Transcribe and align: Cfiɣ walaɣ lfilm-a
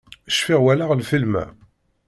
Cfiɣ 0.35 0.59
walaɣ 0.65 0.89
lfilm-a 0.99 1.45